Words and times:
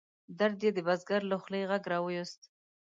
درد 0.39 0.59
یې 0.65 0.71
د 0.75 0.79
بزګر 0.87 1.21
له 1.31 1.35
خولې 1.41 1.61
غږ 1.69 1.83
را 1.91 1.99
ویوست. 2.05 2.41